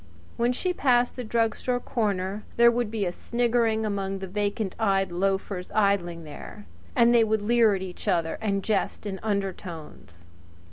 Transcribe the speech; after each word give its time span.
When 0.35 0.51
she 0.51 0.73
passed 0.73 1.15
the 1.15 1.23
drug 1.23 1.55
store 1.55 1.79
corner 1.79 2.43
there 2.57 2.71
would 2.71 2.89
be 2.89 3.05
a 3.05 3.11
sniggering 3.11 3.85
among 3.85 4.17
the 4.17 4.25
vacant 4.25 4.75
eyed 4.79 5.11
loafers 5.11 5.71
idling 5.75 6.23
there, 6.23 6.65
and 6.95 7.13
they 7.13 7.23
would 7.23 7.43
leer 7.43 7.75
at 7.75 7.83
each 7.83 8.07
other 8.07 8.39
and 8.41 8.63
jest 8.63 9.05
in 9.05 9.19
undertones. 9.21 10.25